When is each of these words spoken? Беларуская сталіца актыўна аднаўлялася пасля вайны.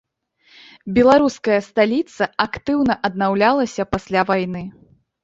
Беларуская 0.95 1.59
сталіца 1.67 2.23
актыўна 2.45 2.97
аднаўлялася 3.11 3.87
пасля 3.93 4.25
вайны. 4.31 4.63